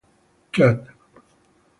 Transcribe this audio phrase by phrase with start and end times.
[0.51, 0.77] Chat